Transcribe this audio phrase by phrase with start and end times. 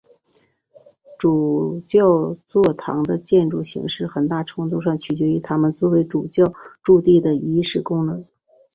[1.19, 8.23] 主教座堂的建筑形式很大程度上取决于它们作为主教驻地的仪式功能。